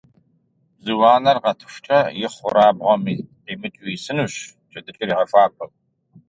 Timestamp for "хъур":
2.33-2.55